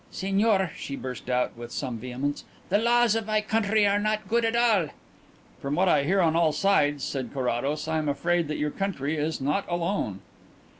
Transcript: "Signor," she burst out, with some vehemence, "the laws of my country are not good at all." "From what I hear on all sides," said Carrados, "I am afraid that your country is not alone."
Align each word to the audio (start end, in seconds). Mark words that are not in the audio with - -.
"Signor," 0.09 0.71
she 0.75 0.95
burst 0.95 1.29
out, 1.29 1.55
with 1.55 1.71
some 1.71 1.99
vehemence, 1.99 2.43
"the 2.69 2.79
laws 2.79 3.13
of 3.13 3.27
my 3.27 3.39
country 3.39 3.85
are 3.85 3.99
not 3.99 4.27
good 4.27 4.43
at 4.43 4.55
all." 4.55 4.87
"From 5.61 5.75
what 5.75 5.87
I 5.87 6.05
hear 6.05 6.21
on 6.21 6.35
all 6.35 6.53
sides," 6.53 7.03
said 7.03 7.31
Carrados, 7.31 7.87
"I 7.87 7.99
am 7.99 8.09
afraid 8.09 8.47
that 8.47 8.57
your 8.57 8.71
country 8.71 9.15
is 9.15 9.39
not 9.39 9.63
alone." 9.69 10.21